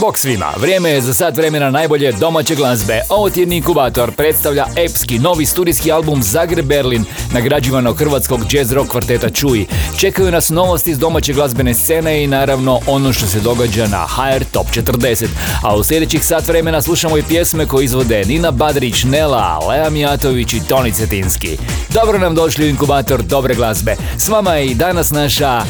[0.00, 3.00] Bok svima, vrijeme je za sat vremena najbolje domaće glazbe.
[3.08, 9.30] Ovo tjedni inkubator predstavlja epski novi studijski album Zagreb Berlin, nagrađivanog hrvatskog jazz rock kvarteta
[9.30, 9.66] Čuji.
[9.98, 14.44] Čekaju nas novosti iz domaće glazbene scene i naravno ono što se događa na HR
[14.52, 15.26] Top 40.
[15.62, 20.52] A u sljedećih sat vremena slušamo i pjesme koje izvode Nina Badrić, Nela, Lea Mijatović
[20.52, 21.58] i Toni Cetinski.
[21.88, 23.96] Dobro nam došli u inkubator dobre glazbe.
[24.18, 25.64] S vama je i danas naša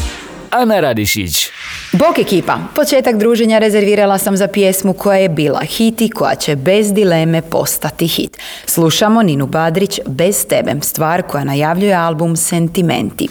[0.55, 1.51] Ana Radišić.
[1.93, 6.57] Bok ekipa, početak druženja rezervirala sam za pjesmu koja je bila hit i koja će
[6.57, 8.39] bez dileme postati hit.
[8.67, 13.29] Slušamo Ninu Badrić Bez tebe, stvar koja najavljuje album Sentimenti.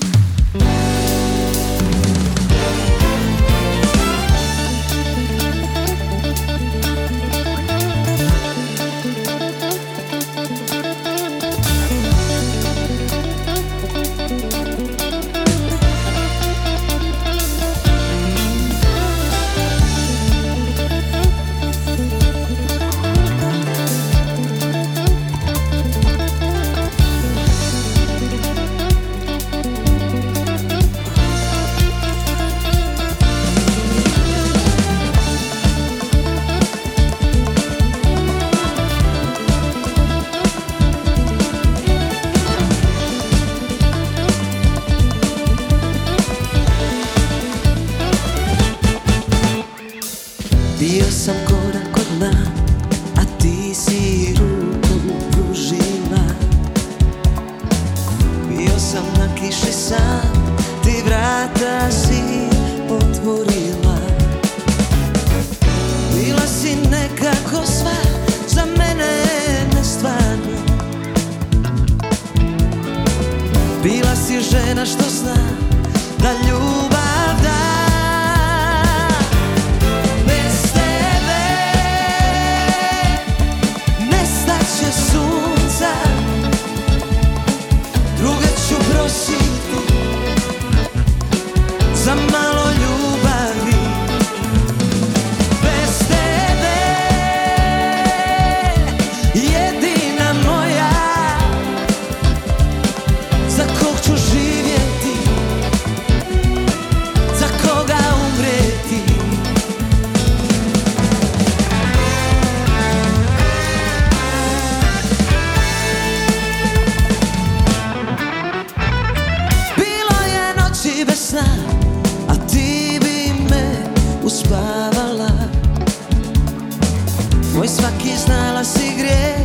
[128.06, 129.36] i znala si grije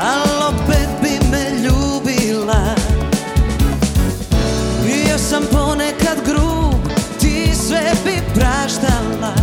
[0.00, 2.74] Al opet bi me ljubila.
[4.84, 9.34] Bio sam ponekad grub Ti sve bi praštala.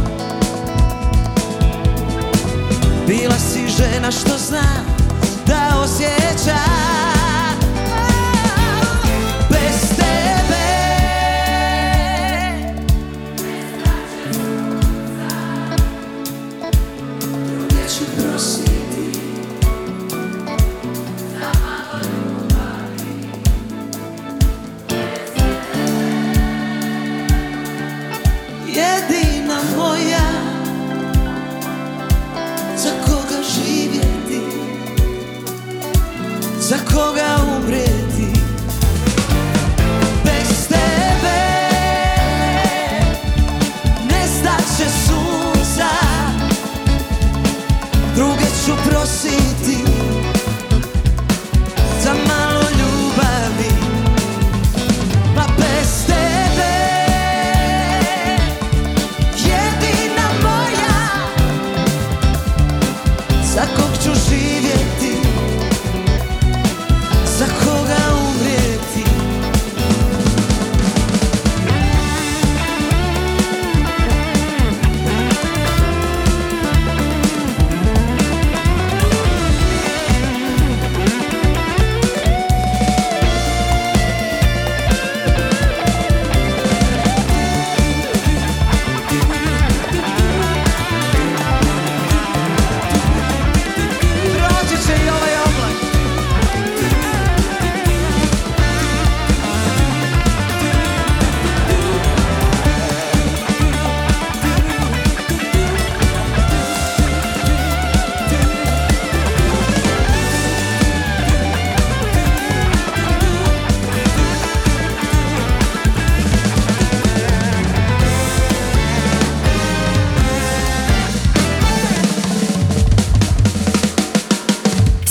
[3.07, 4.83] Bila si žena što zna
[5.45, 7.06] Da osjećam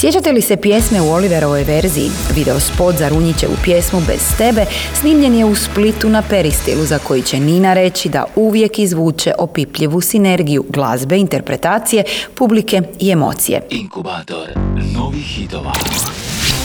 [0.07, 2.11] Sjećate li se pjesme u Oliverovoj verziji?
[2.35, 7.23] Video spot za Runjićevu pjesmu Bez tebe snimljen je u Splitu na Peristilu za koji
[7.23, 12.05] će Nina reći da uvijek izvuče opipljivu sinergiju glazbe, interpretacije,
[12.35, 13.67] publike i emocije.
[13.71, 14.49] Inkubator
[14.97, 15.73] novih hitova.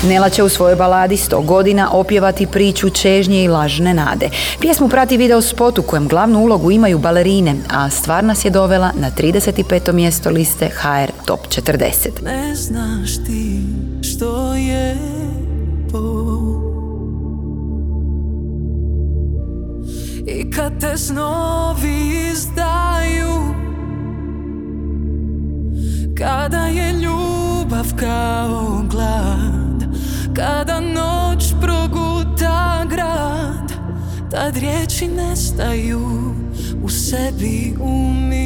[0.07, 4.29] Nela će u svojoj baladi 100 godina opjevati priču čežnje i lažne nade.
[4.59, 8.91] Pjesmu prati video spot u kojem glavnu ulogu imaju balerine, a stvar nas je dovela
[8.95, 9.91] na 35.
[9.91, 12.23] mjesto liste HR Top 40.
[12.23, 13.59] Ne znaš ti
[14.01, 14.97] što je
[15.91, 16.61] bol
[20.27, 23.55] I kad te snovi izdaju
[26.17, 29.70] Kada je ljubav kao glas
[30.35, 33.71] kada noć proguta grad
[34.31, 35.99] Tad riječi nestaju
[36.83, 38.41] u sebi umiru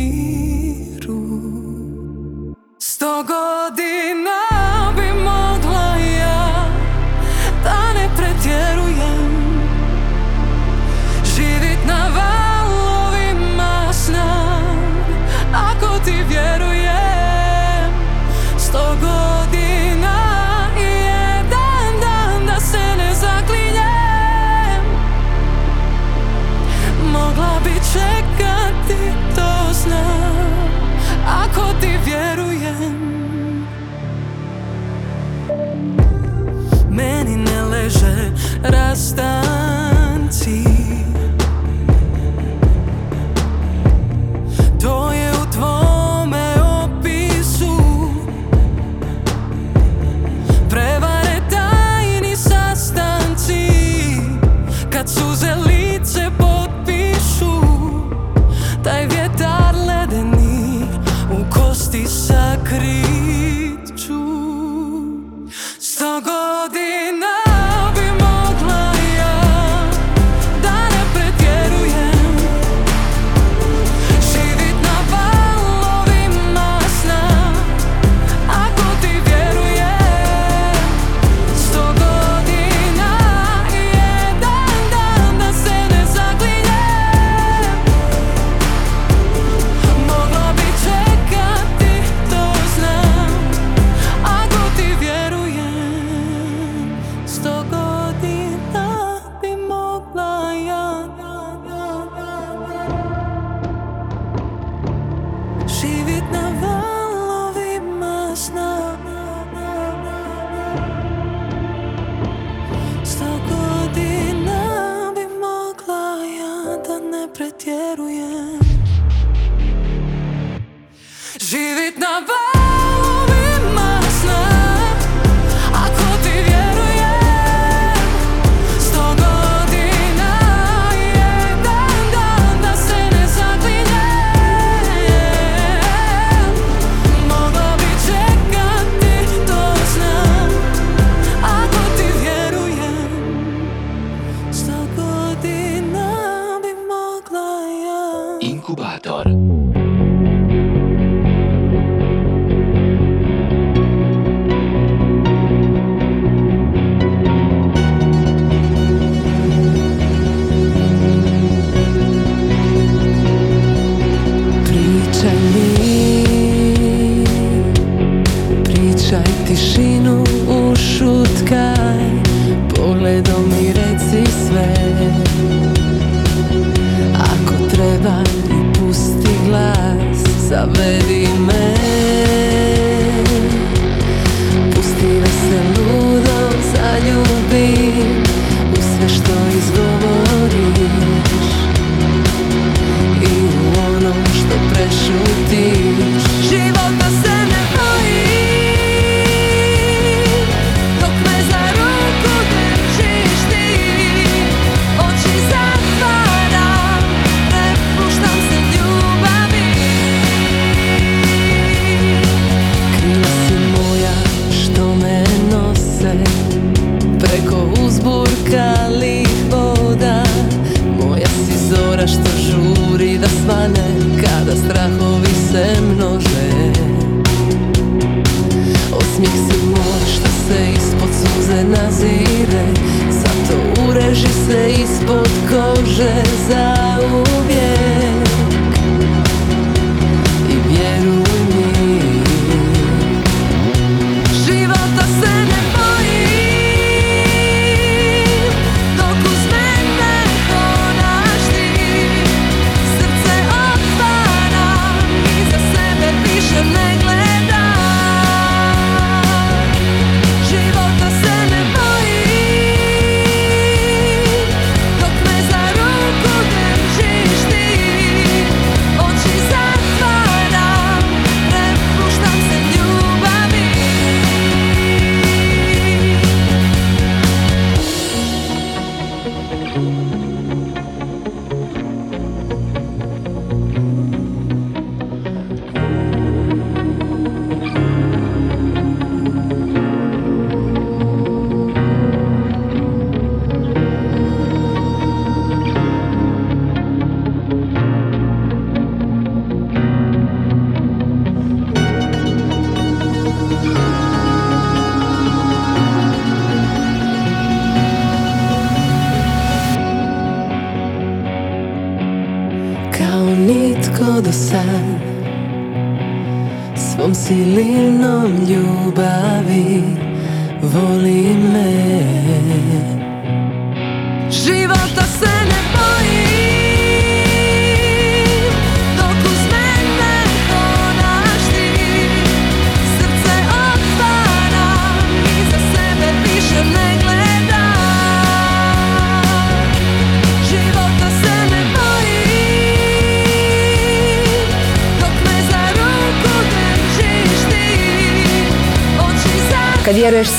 [2.80, 4.05] Sto godina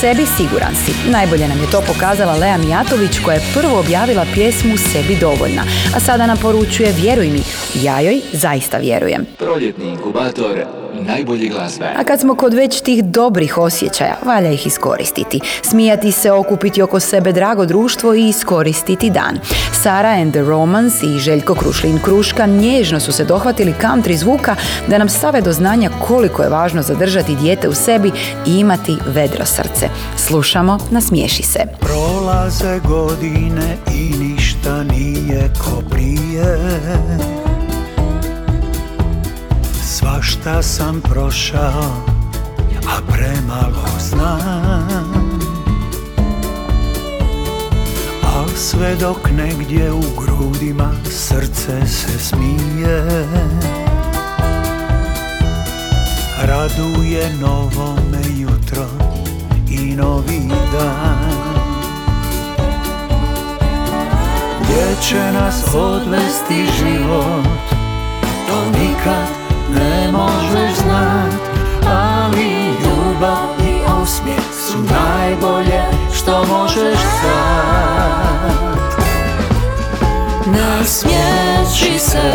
[0.01, 1.11] sebi, siguran si.
[1.11, 5.63] Najbolje nam je to pokazala Lea Mijatović koja je prvo objavila pjesmu Sebi dovoljna,
[5.95, 7.41] a sada nam poručuje Vjeruj mi,
[7.83, 9.25] ja joj zaista vjerujem.
[9.37, 10.65] Proljetni inkubator
[11.01, 11.85] najbolje glazbe.
[11.97, 15.39] A kad smo kod već tih dobrih osjećaja, valja ih iskoristiti.
[15.61, 19.39] Smijati se, okupiti oko sebe drago društvo i iskoristiti dan.
[19.83, 24.55] Sara and the Romans i Željko Krušlin Kruška nježno su se dohvatili country zvuka
[24.87, 28.11] da nam stave do znanja koliko je važno zadržati dijete u sebi
[28.47, 29.89] i imati vedro srce.
[30.17, 31.59] Slušamo, nasmiješi se.
[31.79, 36.57] Prolaze godine i ništa nije ko prije
[39.99, 42.05] Svašta sam prošao,
[42.87, 45.39] a premalo znam.
[48.23, 53.27] Al sve dok negdje u grudima srce se smije.
[56.43, 58.85] Raduje novome jutro
[59.69, 60.41] i novi
[60.73, 61.31] dan.
[64.61, 67.45] Gdje će nas odvesti život?
[68.47, 71.33] To nikad ne možeš znat
[71.87, 72.49] Ali
[72.83, 75.83] ljubav i osmijeh su najbolje
[76.13, 78.57] što možeš dat
[80.45, 82.33] Nasmiješi se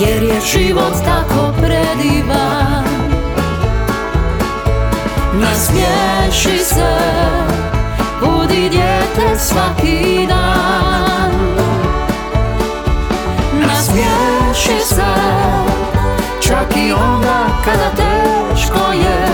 [0.00, 2.84] Jer je život tako predivan.
[5.40, 6.96] Nasmiješi se
[8.20, 11.32] Budi dijete svaki dan.
[13.60, 15.04] Nasmiješi se
[16.60, 19.26] Čak i onda kada teško je.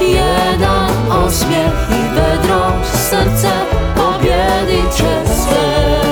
[0.00, 0.90] Jedan
[1.24, 3.52] osmijeh i vedro srce
[3.96, 6.05] pobjedit će sve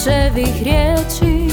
[0.00, 1.50] očevih riječi.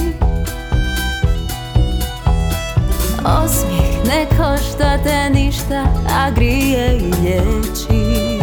[3.25, 8.39] Osmijeh ne košta te ništa, a grije i liječi.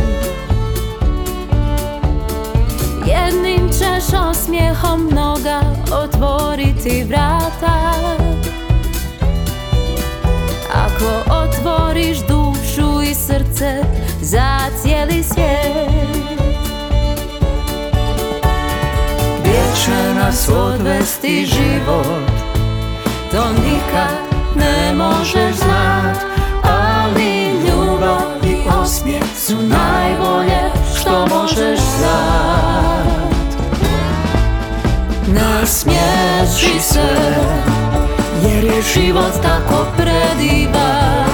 [3.06, 5.60] Jednim ćeš osmijehom mnoga
[6.04, 7.94] otvoriti vrata.
[10.74, 13.82] Ako otvoriš dušu i srce
[14.22, 16.43] za cijeli svijet
[19.84, 22.30] će nas odvesti život.
[23.30, 24.18] To nikad
[24.56, 26.16] ne možeš znat
[26.62, 33.64] Ali ljubav i osmijeh su najbolje što možeš znat.
[35.26, 37.08] Nasmiješi se
[38.42, 41.24] Jer je život tako predivan.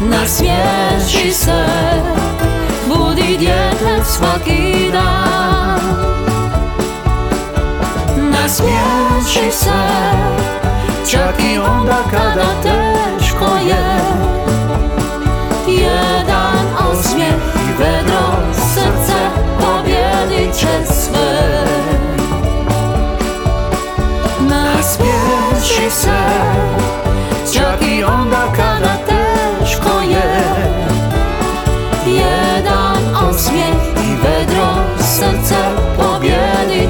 [0.00, 1.64] Nasmiješi se
[3.14, 5.80] Budi dijete svaki dan
[8.16, 9.70] Nasmiješi se
[11.10, 14.00] Čak i onda kada teško je.
[15.68, 17.34] Jedan osmijeh
[17.68, 19.20] i vedro srce
[19.60, 21.66] pobjedit će sve
[24.40, 26.18] Nasmiješi se
[27.54, 28.63] Čak i onda kada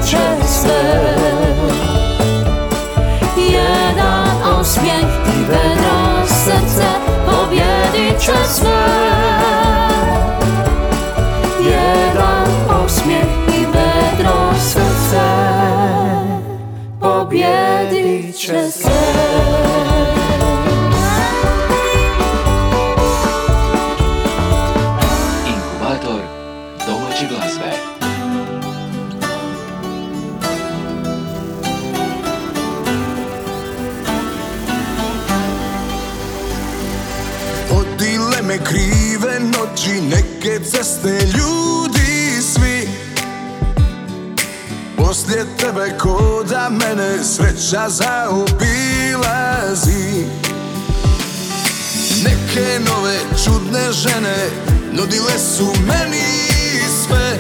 [0.05, 0.85] pobjedit će sve
[3.37, 6.87] Jedan osmijeh i vedro srce
[7.27, 8.87] pobjedit će sve
[11.65, 15.21] Jedan osmijeh i vedro srce
[17.01, 18.94] pobjedit će sve
[47.75, 48.55] sreća zaobilazi.
[52.25, 54.51] Neke nove čudne žene
[54.93, 56.23] nudile su meni
[57.05, 57.39] sve.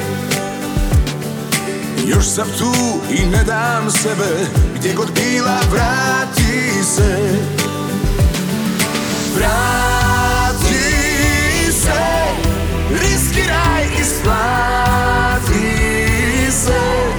[2.06, 2.72] Još sam tu
[3.10, 7.38] i ne dam sebe Gdje god bila vrati se.
[9.36, 10.74] Vrati
[11.72, 12.02] se
[12.90, 15.42] Riskiraj, isplati
[16.52, 17.13] se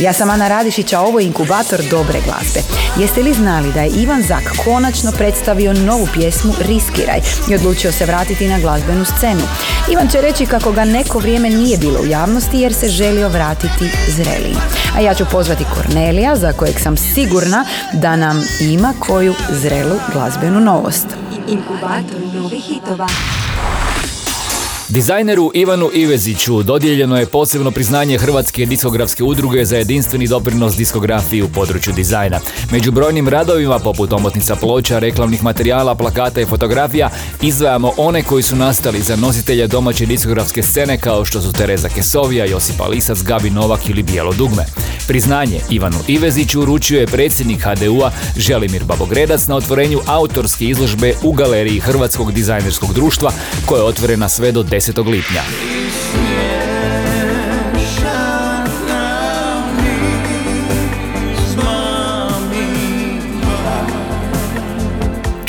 [0.00, 2.60] Ja sam Ana Radišić, a ovo je inkubator dobre glazbe.
[2.98, 8.06] Jeste li znali da je Ivan Zak konačno predstavio novu pjesmu Riskiraj i odlučio se
[8.06, 9.42] vratiti na glazbenu scenu?
[9.92, 13.90] Ivan će reći kako ga neko vrijeme nije bilo u javnosti jer se želio vratiti
[14.08, 14.56] zreliji.
[14.96, 20.60] A ja ću pozvati Kornelija, za kojeg sam sigurna da nam ima koju zrelu glazbenu
[20.60, 21.06] novost.
[21.48, 23.08] Inkubator novih hitova.
[24.88, 31.48] Dizajneru Ivanu Iveziću dodijeljeno je posebno priznanje Hrvatske diskografske udruge za jedinstveni doprinos diskografiji u
[31.48, 32.40] području dizajna.
[32.70, 37.10] Među brojnim radovima, poput omotnica ploča, reklamnih materijala, plakata i fotografija,
[37.42, 42.44] izdvajamo one koji su nastali za nositelje domaće diskografske scene kao što su Tereza Kesovija,
[42.44, 44.66] Josipa Lisac, Gabi Novak ili Bijelo dugme.
[45.08, 51.80] Priznanje Ivanu Iveziću uručio je predsjednik HDU-a Želimir Babogredac na otvorenju autorske izložbe u galeriji
[51.80, 53.32] Hrvatskog dizajnerskog društva
[53.66, 55.10] koja je otvorena sve do 10.
[55.10, 56.25] lipnja.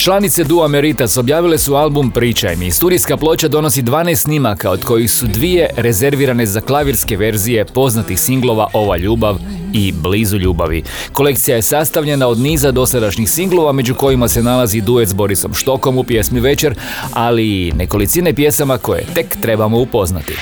[0.08, 2.72] Članice Dua Meritas objavile su album Pričaj mi.
[2.72, 8.68] Studijska ploča donosi 12 snimaka, od kojih su dvije rezervirane za klavirske verzije poznatih singlova
[8.74, 9.38] Ova ljubav
[9.74, 10.84] i Blizu ljubavi.
[11.14, 15.98] Kolekcija je sastavljena od niza dosadašnjih singlova, među kojima se nalazi duet s Borisom Štokom
[15.98, 16.76] u pjesmi Večer,
[17.14, 20.34] ali i nekolicine pjesama koje tek trebamo upoznati.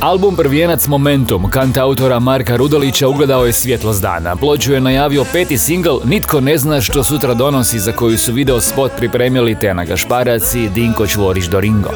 [0.00, 4.36] Album Prvijenac Momentum kantautora Marka Rudolića ugledao je svjetlost dana.
[4.36, 8.60] Ploču je najavio peti singl Nitko ne zna što sutra donosi za koju su video
[8.60, 11.90] spot pripremili Tena Gašparac i Dinko Čvorić Doringo.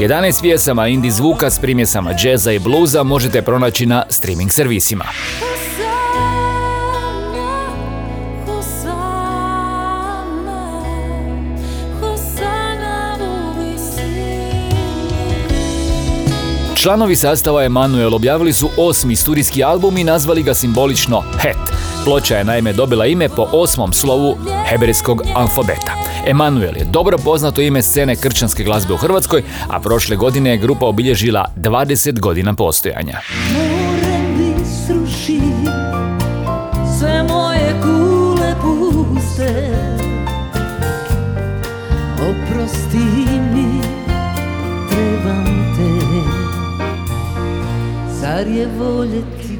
[0.00, 5.04] 11 pjesama indie zvuka s primjesama džeza i bluza možete pronaći na streaming servisima.
[16.86, 21.56] Članovi sastava Emanuel objavili su osmi studijski album i nazvali ga simbolično Het.
[22.04, 24.36] Ploča je naime dobila ime po osmom slovu
[24.68, 25.94] hebrejskog alfabeta.
[26.26, 30.86] Emanuel je dobro poznato ime scene kršćanske glazbe u Hrvatskoj, a prošle godine je grupa
[30.86, 33.20] obilježila 20 godina postojanja.
[48.36, 49.58] Zar je voljeti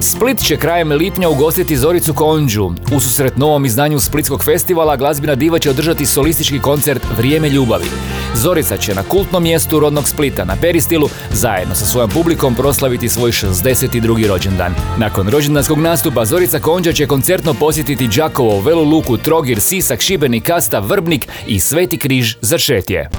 [0.00, 2.70] Split će krajem lipnja ugostiti Zoricu Konđu.
[2.92, 7.86] U susret novom izdanju Splitskog festivala glazbena diva će održati solistički koncert Vrijeme ljubavi.
[8.34, 13.30] Zorica će na kultnom mjestu rodnog Splita na Peristilu zajedno sa svojom publikom proslaviti svoj
[13.30, 14.28] 62.
[14.28, 14.74] rođendan.
[14.98, 20.78] Nakon rođendanskog nastupa Zorica Konđa će koncertno posjetiti Đakovo, Velu Luku, Trogir, Sisak, Šibenik, Kasta,
[20.78, 23.10] Vrbnik i Sveti križ za Šetje.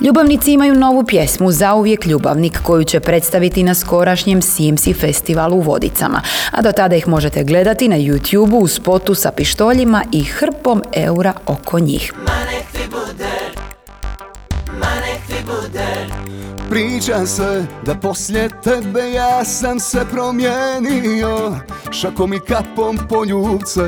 [0.00, 6.22] Ljubavnici imaju novu pjesmu Zauvijek ljubavnik koju će predstaviti na skorašnjem CMC festivalu u Vodicama,
[6.50, 11.32] a do tada ih možete gledati na YouTube u spotu sa pištoljima i hrpom eura
[11.46, 12.12] oko njih.
[16.76, 21.56] Priča se da poslije tebe ja sam se promijenio.
[21.90, 23.82] Šakom i kapom poljubce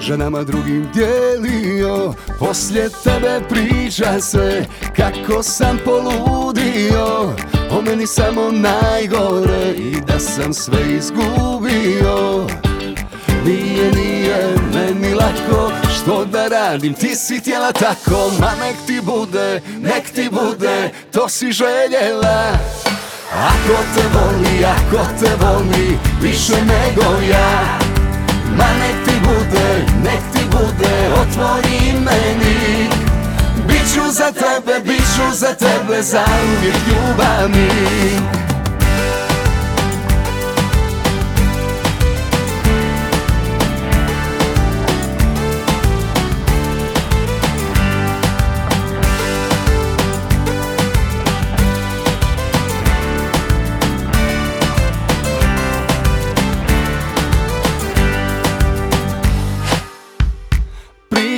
[0.00, 2.14] ženama drugim dijelio.
[2.38, 7.34] Poslije tebe priča se kako sam poludio.
[7.70, 12.46] O meni samo najgore i da sam sve izgubio.
[13.46, 15.73] Nije, nije meni lako
[16.04, 21.28] što da radim Ti si htjela tako, ma nek ti bude, nek ti bude To
[21.28, 22.58] si željela.
[23.32, 27.78] Ako te voli, ako te voli Više nego ja.
[28.56, 32.88] Ma nek ti bude, nek ti bude Otvori meni
[33.68, 38.53] Biću za tebe, biću za tebe Za uvijek ljubavnik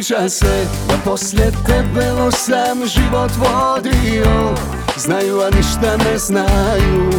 [0.07, 4.55] Priča se da poslije tebe loš sam život vodio.
[4.97, 7.11] Znaju, a ništa ne znaju.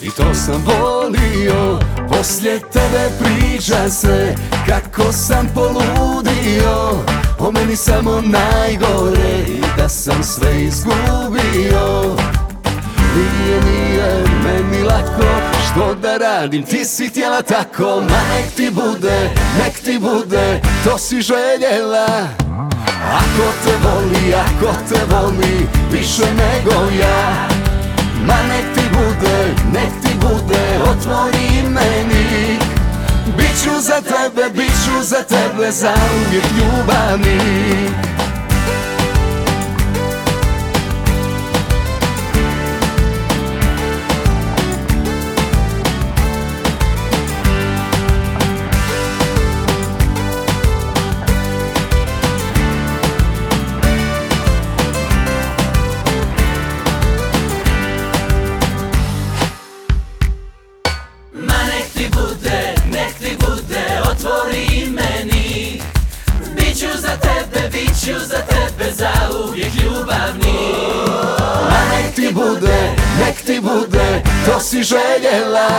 [0.00, 1.78] I to sam volio.
[2.08, 4.34] Poslije tebe priča se
[4.66, 7.04] Kako sam poludio.
[7.38, 12.16] O meni samo najgore I da sam sve izgubio.
[13.16, 19.30] Nije, nije meni lako Što da radim, ti si htjela tako Ma nek ti bude,
[19.58, 22.06] nek ti bude To si željela.
[23.12, 27.48] Ako te voli, ako te voli Više nego ja.
[28.26, 32.58] Ma nek ti bude, nek ti bude Otvori meni
[33.36, 35.94] Biću za tebe, biću za tebe Za
[36.26, 38.19] uvijek ljubavnik
[74.90, 75.70] željela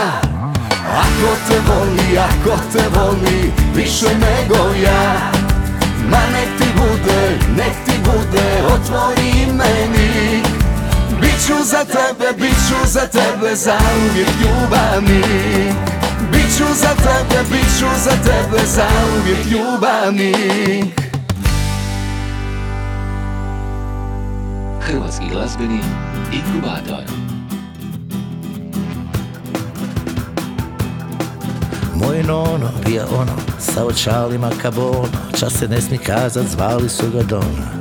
[1.04, 5.30] Ako te voli, ako te voli, više nego ja.
[6.10, 10.42] Ma nek ti bude, nek ti bude, otvori meni.
[11.20, 13.78] Biću za tebe, biću za tebe, za
[14.10, 15.74] uvijek ljubavnik
[16.32, 18.86] Biću za tebe, biću za tebe, za
[19.18, 21.00] uvijek ljubavnik
[24.80, 25.80] Hrvatski glazbeni
[26.32, 27.31] inkubator.
[32.02, 37.22] Moj nono, bio ono, sa očalima kabono, čas se ne smi kazat, zvali su ga
[37.22, 37.72] Dona.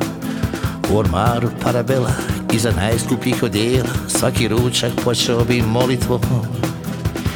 [0.92, 2.12] U ormaru parabela,
[2.54, 6.22] iza najskupljih odijela, svaki ručak počeo bi molitvom.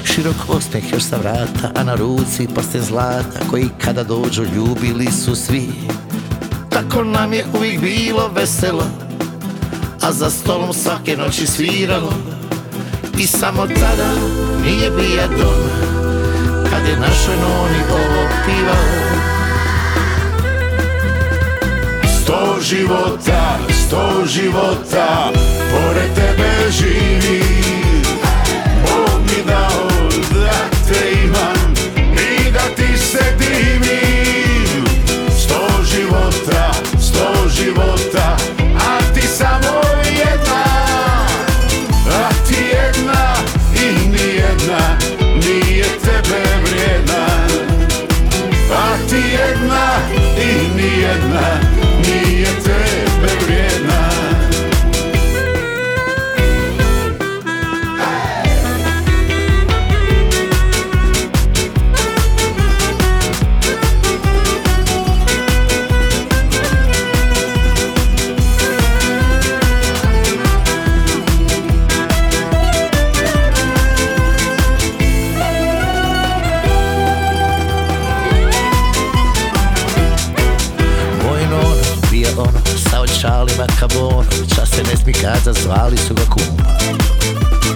[0.03, 5.35] Širok osmeh još sa vrata, a na ruci prsten zlata, koji kada dođu ljubili su
[5.35, 5.69] svi.
[6.69, 8.83] Tako nam je uvijek bilo veselo,
[10.01, 12.13] a za stolom svake noći sviralo.
[13.17, 14.09] I samo tada
[14.63, 15.85] nije bija dom,
[16.85, 18.75] kad je naše noni ovo piva
[22.21, 25.31] Sto života, sto života,
[25.71, 27.43] pored tebe živi.
[28.81, 29.87] Bog mi dao
[30.33, 31.73] da te imam
[32.13, 34.85] i da ti se divim.
[35.39, 38.24] Sto života, sto života
[84.89, 86.63] ne smi kazat, zvali su ga kuma.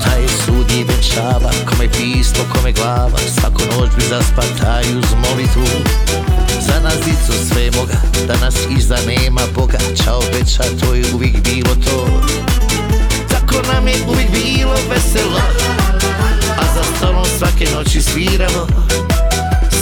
[0.04, 3.18] Taj sudi venčava, kome pismo, kome glava.
[3.40, 5.68] Svako noć bi zaspa taj uz molitvu.
[6.62, 7.94] Za nas dico sve moga,
[8.28, 9.78] da nas izda nema Boga.
[10.04, 12.08] Čao beča, to je uvijek bilo to.
[13.30, 15.42] Tako nam je uvijek bilo veselo.
[16.58, 18.68] A za stolom svake noći sviramo.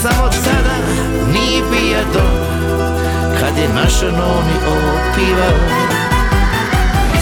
[0.01, 0.75] Samo tada
[1.33, 2.03] nije bija
[3.57, 5.59] Kad je naša noni opivao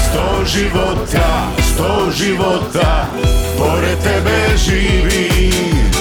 [0.09, 3.07] Sto života, sto života
[3.57, 5.91] Pored tebe živim.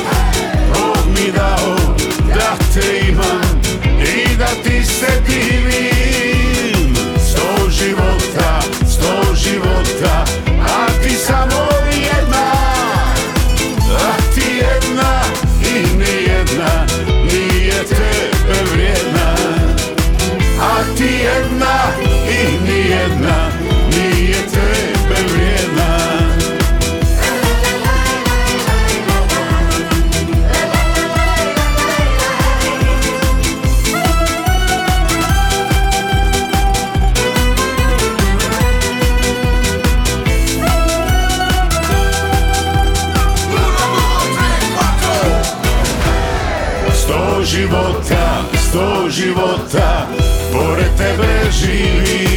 [0.69, 1.77] Bog mi dao
[2.29, 3.61] da te imam
[4.01, 6.95] I da ti se divim.
[7.19, 10.44] Sto života, sto života
[49.15, 50.11] života.
[50.51, 52.34] Pored tebe živim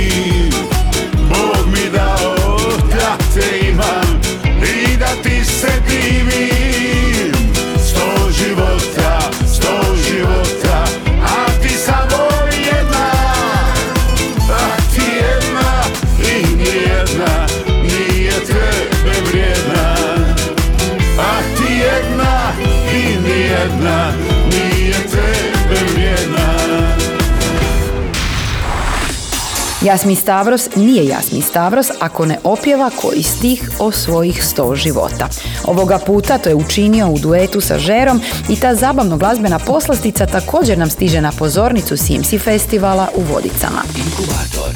[29.97, 35.27] Jasmin Stavros nije Jasmin Stavros ako ne opjeva koji stih o svojih sto života.
[35.63, 40.77] Ovoga puta to je učinio u duetu sa Žerom i ta zabavno glazbena poslastica također
[40.77, 43.81] nam stiže na pozornicu CMC festivala u Vodicama.
[44.05, 44.71] Inkubator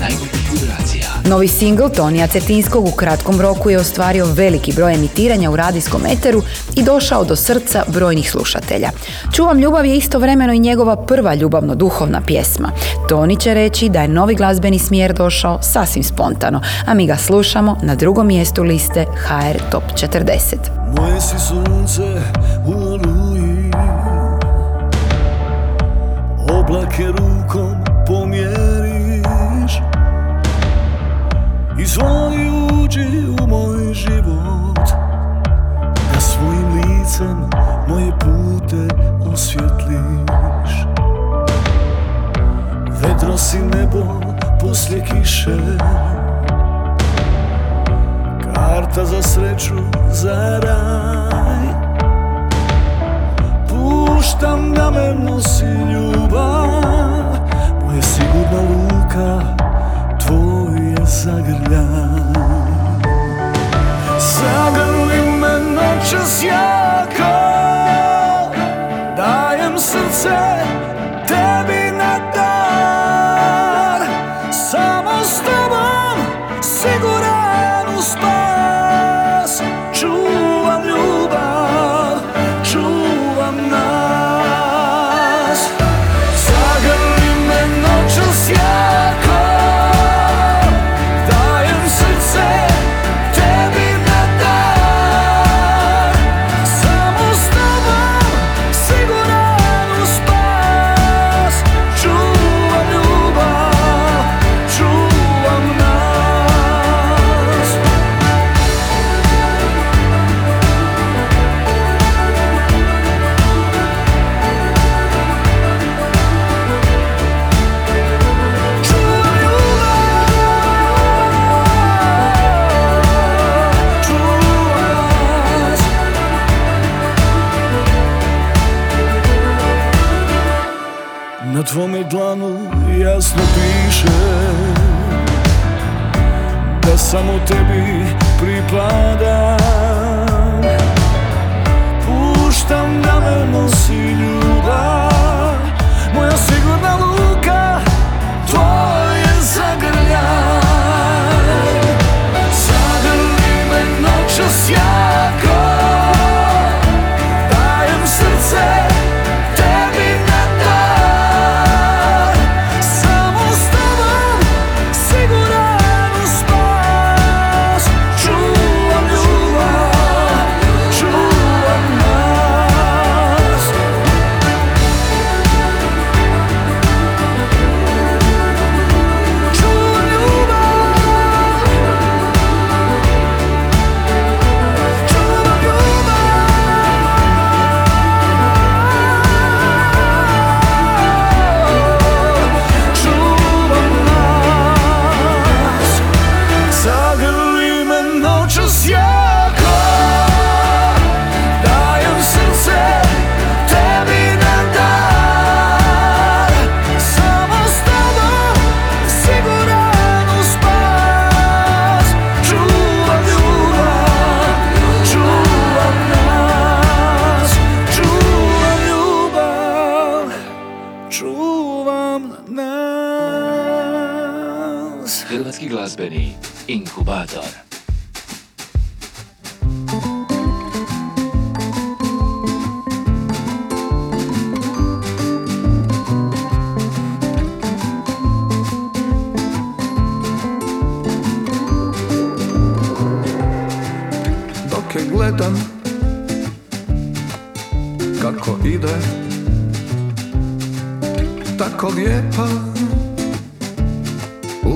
[0.00, 1.01] najboljih vibracija.
[1.28, 6.42] Novi singl Tonija Cetinskog u kratkom roku je ostvario veliki broj emitiranja u radijskom eteru
[6.76, 8.90] i došao do srca brojnih slušatelja.
[9.32, 12.72] Čuvam ljubav je istovremeno i njegova prva ljubavno-duhovna pjesma.
[13.08, 17.78] Toni će reći da je novi glazbeni smjer došao sasvim spontano, a mi ga slušamo
[17.82, 20.56] na drugom mjestu liste HR Top 40.
[20.96, 22.02] Moje si sunce
[22.66, 23.70] u oluji
[26.48, 27.71] Oblake rukom
[31.82, 32.50] Izvoli
[32.82, 33.06] uđi
[33.42, 34.88] u moj život
[36.12, 37.50] Da svojim licem
[37.88, 38.94] moje pute
[39.32, 40.86] osvjetliš.
[42.88, 44.20] Vedro si nebo
[44.60, 45.56] poslije kiše
[48.54, 49.74] Karta za sreću,
[50.10, 51.66] za raj.
[53.68, 56.68] Puštam da me nosi ljubav
[57.84, 59.01] Moja sigurna luka,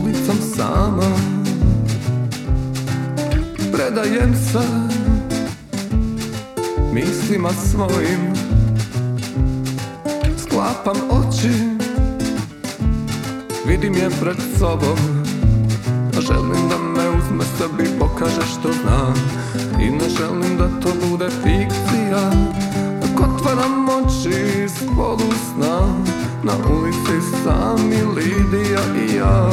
[0.06, 1.10] ulicom sama.
[3.72, 4.62] Predajem se
[6.92, 8.34] mislima svojim.
[10.38, 11.52] Sklapam oči
[13.66, 14.98] vidim je pred sobom.
[16.20, 19.14] Želim da me uzme sebi pokaže što znam.
[19.80, 22.30] I ne želim da to bude fikcija.
[23.00, 25.80] Dok otvaram oči iz polusna
[26.42, 29.50] Na ulici sami Lidija i ja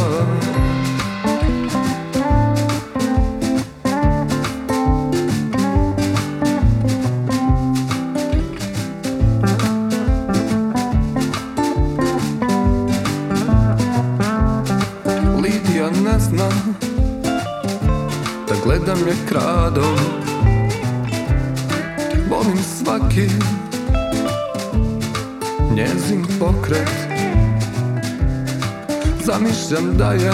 [29.64, 30.32] Zamišljam da je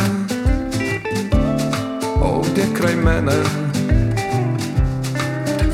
[2.21, 3.43] Ovdje kraj mene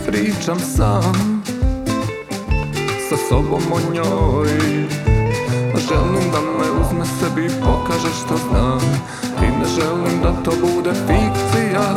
[0.08, 1.41] Pričam sam
[3.10, 4.47] Sa sobom o njoj.
[5.89, 8.80] Želim da me uzme sebi pokaže što znam.
[9.41, 11.95] I ne želim da to bude fikcija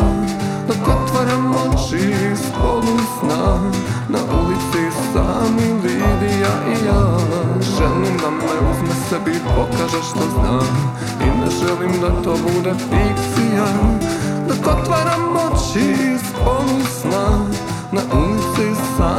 [0.69, 3.71] Dok otvaram oči iz polusna
[4.09, 7.19] Na ulici sami Lidija i ja.
[7.79, 10.99] Želim da me uzme sebi pokaže što znam.
[11.27, 11.28] I
[11.61, 13.67] želim da to bude fikcija
[14.49, 17.29] Dok otvaram oči iz polusna
[17.93, 19.18] Na ulici sami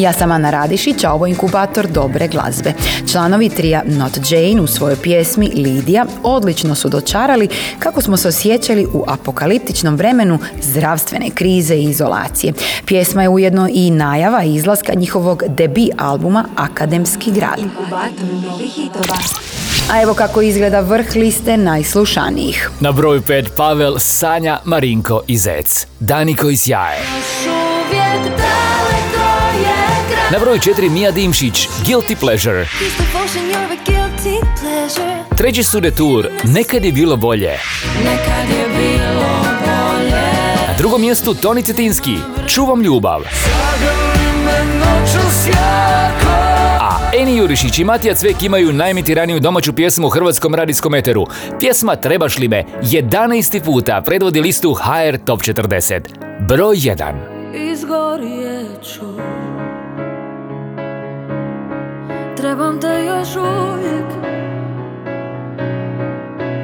[0.00, 2.72] Ja sam Ana Radišić, a ovo je inkubator dobre glazbe.
[3.12, 8.86] Članovi trija Not Jane u svojoj pjesmi Lidija odlično su dočarali kako smo se osjećali
[8.92, 12.52] u apokaliptičnom vremenu zdravstvene krize i izolacije.
[12.84, 17.58] Pjesma je ujedno i najava izlaska njihovog debi albuma Akademski grad.
[19.90, 22.70] A evo kako izgleda vrh liste najslušanijih.
[22.80, 25.86] Na broju 5 Pavel, Sanja, Marinko i Zec.
[26.00, 26.98] Dani koji sjaje.
[30.32, 32.66] Na broju 4 Mija Dimšić, Guilty Pleasure.
[35.36, 37.58] Treći su Detour, Nekad je bilo bolje.
[38.04, 39.28] Nekad je bilo
[39.60, 40.22] bolje
[40.68, 42.16] Na drugom mjestu Toni Cetinski,
[42.48, 43.20] Čuvam ljubav.
[46.80, 51.26] A Eni Jurišić i Matija Cvek imaju najmitiraniju domaću pjesmu u hrvatskom radijskom eteru.
[51.60, 53.64] Pjesma Trebaš li me 11.
[53.64, 56.00] puta predvodi listu HR Top 40.
[56.48, 57.12] Broj 1.
[57.72, 59.27] Izgorjeću
[62.40, 64.04] Trebam te još uvijek.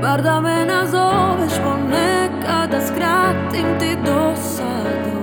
[0.03, 5.20] Bar da me nazoveš ponekad Da skratim ti dosadu.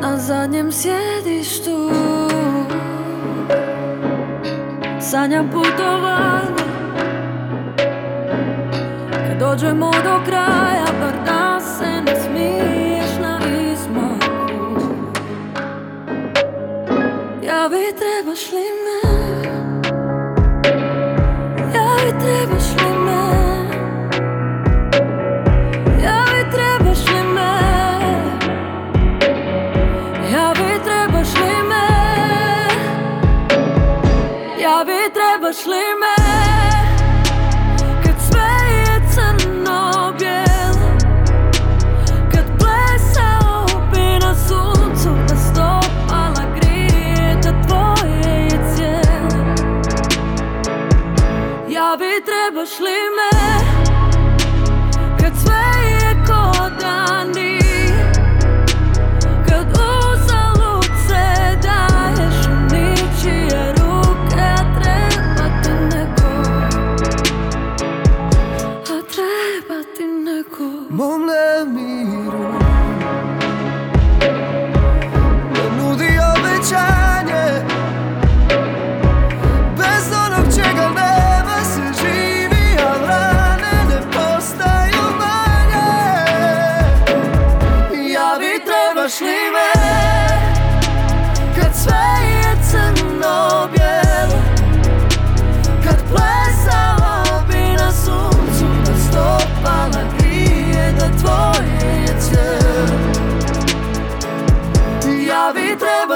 [0.00, 1.90] Na zadnjem sjedištu
[5.00, 6.66] Sanjam putovanje.
[9.12, 10.85] Kad dođemo do kraja
[17.66, 18.98] Ja bi trebaš li me
[21.74, 22.95] Ja bi trebaš li me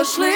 [0.00, 0.29] пошли.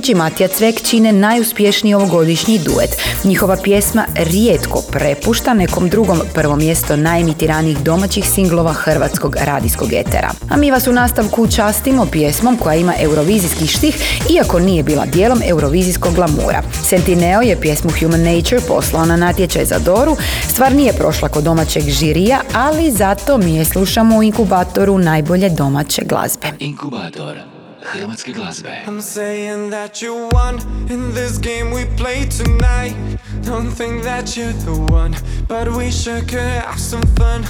[0.00, 2.96] Jurišić i Matija Cvek čine najuspješniji ovogodišnji duet.
[3.24, 10.30] Njihova pjesma rijetko prepušta nekom drugom prvo mjesto najemitiranijih domaćih singlova hrvatskog radijskog etera.
[10.50, 15.40] A mi vas u nastavku častimo pjesmom koja ima eurovizijski štih, iako nije bila dijelom
[15.44, 16.62] eurovizijskog glamura.
[16.84, 20.16] Sentineo je pjesmu Human Nature poslao na natječaj za Doru.
[20.48, 26.02] Stvar nije prošla kod domaćeg žirija, ali zato mi je slušamo u inkubatoru najbolje domaće
[26.04, 26.46] glazbe.
[26.58, 30.58] Inkubator I'm saying that you won
[30.90, 32.94] in this game we play tonight.
[33.42, 35.16] Don't think that you're the one,
[35.48, 37.44] but we sure could have some fun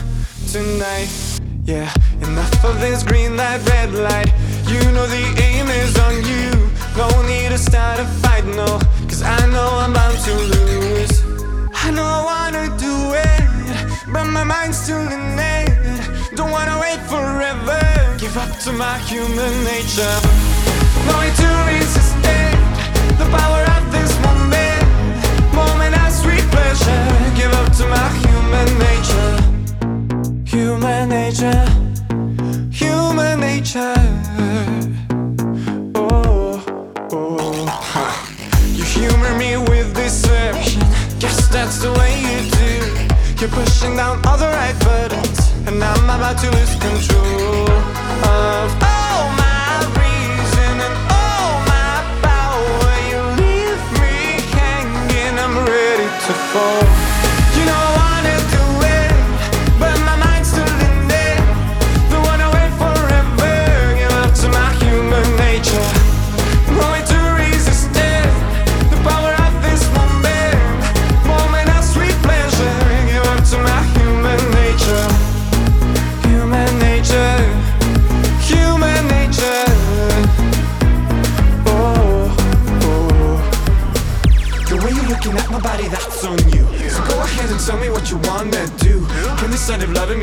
[0.53, 1.11] tonight.
[1.65, 4.33] Yeah, enough of this green light, red light.
[4.69, 6.71] You know the aim is on you.
[6.97, 8.79] No need to start a fight, no,
[9.09, 11.25] cause I know I'm bound to lose.
[11.75, 15.70] I know I wanna do it, but my mind's still in it.
[16.41, 18.17] Don't wanna wait forever.
[18.17, 20.17] Give up to my human nature.
[21.07, 22.57] No way to resist it.
[23.21, 24.85] The power of this moment.
[25.53, 27.05] Moment of sweet pleasure.
[27.37, 29.33] Give up to my human nature.
[30.57, 31.67] Human nature.
[32.73, 34.01] Human nature.
[35.95, 36.65] Oh,
[37.13, 38.17] oh.
[38.77, 40.81] You humor me with deception.
[41.19, 42.73] Guess that's the way you do.
[43.39, 45.40] You're pushing down all the right buttons.
[45.67, 51.95] And I'm about to lose control of all my reason and all my
[52.27, 52.93] power.
[53.11, 56.90] You leave me hanging, I'm ready to fall.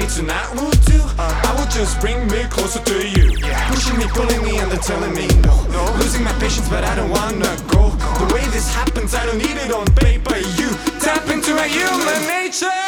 [0.09, 0.99] Tonight will do?
[1.19, 3.37] Uh, I will just bring me closer to you.
[3.71, 5.55] Pushing me, pulling me, and then telling me no.
[5.99, 7.89] Losing my patience, but I don't wanna go.
[8.19, 10.37] The way this happens, I don't need it on paper.
[10.37, 12.86] You tap into my human nature.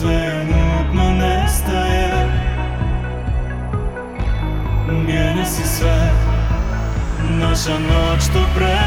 [0.00, 2.10] Sve mutno nestaje.
[5.06, 6.10] Mijenja se sve.
[7.30, 8.79] Naša noć tu prestaje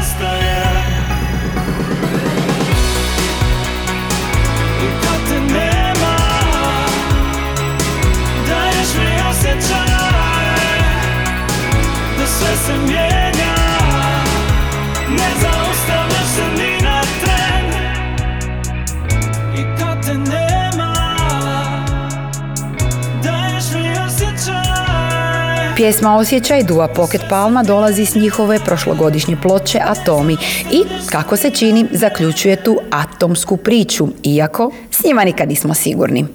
[25.76, 30.36] Pjesma Osjećaj Dua Pocket Palma dolazi s njihove prošlogodišnje ploče Atomi
[30.72, 36.26] i, kako se čini, zaključuje tu atomsku priču, iako s njima nikad nismo sigurni.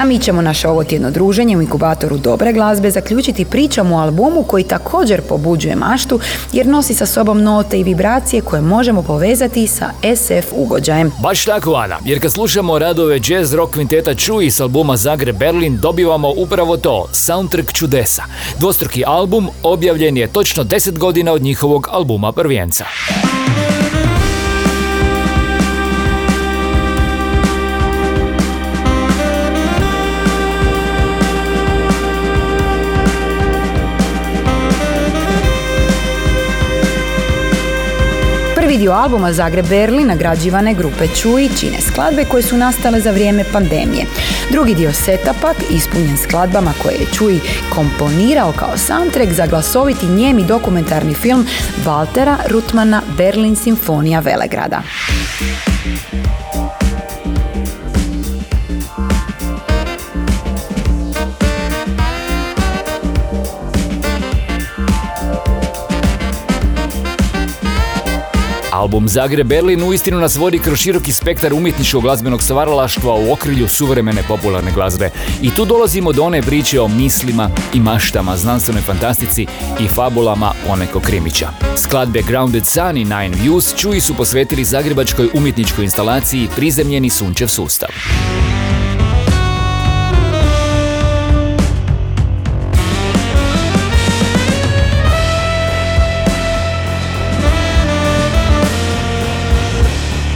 [0.00, 4.42] A mi ćemo naše ovo tjedno druženje u inkubatoru dobre glazbe zaključiti pričom o albumu
[4.42, 6.20] koji također pobuđuje maštu
[6.52, 11.12] jer nosi sa sobom note i vibracije koje možemo povezati sa SF ugođajem.
[11.22, 15.78] Baš tako, Ana, jer kad slušamo radove jazz rock kvinteta Čuji s albuma Zagreb Berlin,
[15.82, 18.22] dobivamo upravo to, soundtrack čudesa.
[18.58, 22.84] Dvostruki album objavljen je točno 10 godina od njihovog albuma prvijenca.
[38.80, 43.44] Prvi dio albuma Zagreb Berlin nagrađivane grupe Čuji čine skladbe koje su nastale za vrijeme
[43.52, 44.06] pandemije.
[44.50, 47.40] Drugi dio seta pak ispunjen skladbama koje je Čuji
[47.74, 51.46] komponirao kao soundtrack za glasoviti njemi dokumentarni film
[51.84, 54.82] Waltera Rutmana Berlin Simfonija Velegrada.
[68.80, 74.22] Album Zagreb Berlin uistinu nas vodi kroz široki spektar umjetničkog glazbenog stvaralaštva u okrilju suvremene
[74.28, 75.10] popularne glazbe.
[75.42, 79.46] I tu dolazimo do one priče o mislima i maštama, znanstvenoj fantastici
[79.80, 81.48] i fabulama Oneko Krimića.
[81.76, 87.88] Skladbe Grounded Sun i Nine Views čuji su posvetili zagrebačkoj umjetničkoj instalaciji Prizemljeni sunčev sustav.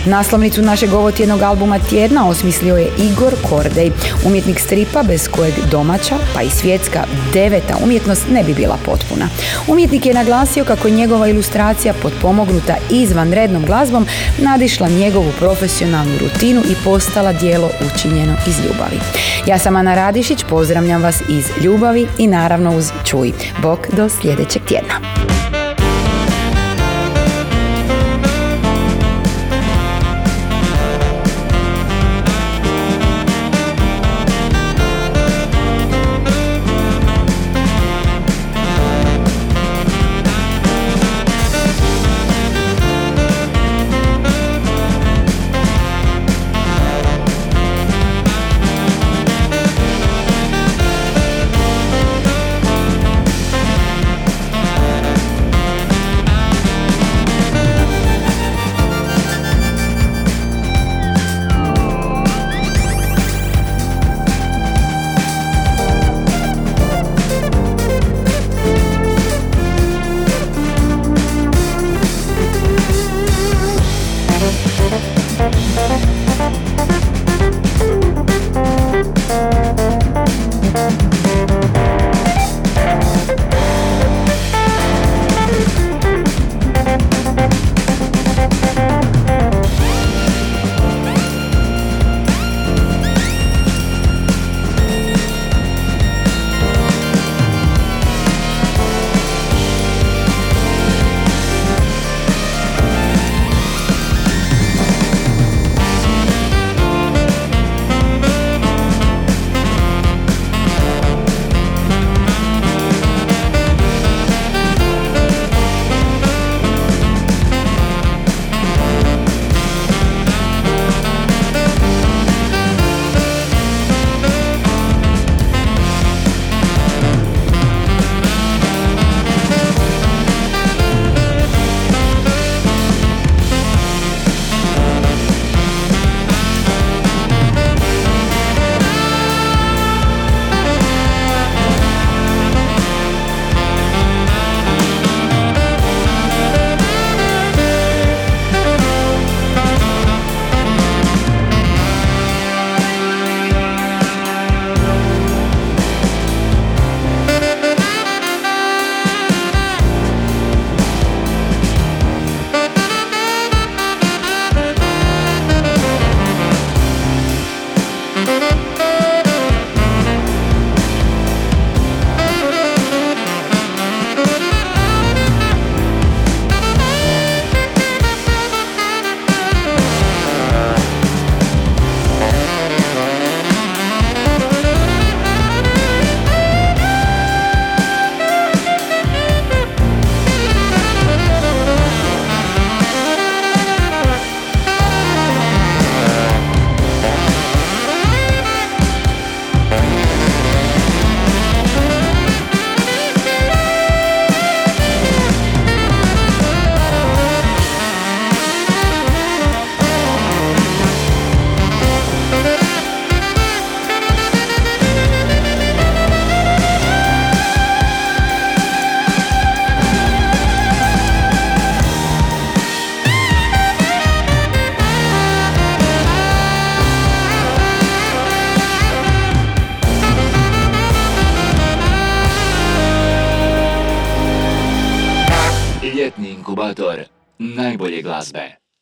[0.07, 3.91] Naslovnicu našeg ovotjednog albuma tjedna osmislio je Igor Kordej,
[4.27, 9.29] umjetnik stripa bez kojeg domaća, pa i svjetska deveta umjetnost ne bi bila potpuna.
[9.69, 14.07] Umjetnik je naglasio kako je njegova ilustracija potpomognuta izvanrednom glazbom
[14.39, 19.01] nadišla njegovu profesionalnu rutinu i postala dijelo učinjeno iz ljubavi.
[19.47, 23.33] Ja sam Ana Radišić, pozdravljam vas iz ljubavi i naravno uz čuj.
[23.63, 24.95] Bok do sljedećeg tjedna.